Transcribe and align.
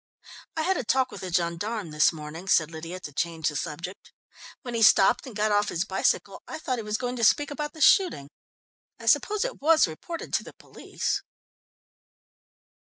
"I 0.57 0.63
had 0.63 0.77
a 0.77 0.83
talk 0.83 1.11
with 1.11 1.21
a 1.21 1.31
gendarme 1.31 1.91
this 1.91 2.11
morning," 2.11 2.47
said 2.47 2.71
Lydia 2.71 2.99
to 3.01 3.13
change 3.13 3.49
the 3.49 3.55
subject. 3.55 4.11
"When 4.63 4.73
he 4.73 4.81
stopped 4.81 5.27
and 5.27 5.35
got 5.35 5.51
off 5.51 5.69
his 5.69 5.85
bicycle 5.85 6.41
I 6.47 6.57
thought 6.57 6.79
he 6.79 6.81
was 6.83 6.97
going 6.97 7.17
to 7.17 7.23
speak 7.23 7.51
about 7.51 7.73
the 7.73 7.81
shooting. 7.81 8.27
I 8.99 9.05
suppose 9.05 9.45
it 9.45 9.61
was 9.61 9.87
reported 9.87 10.33
to 10.33 10.43
the 10.43 10.53
police?" 10.53 11.21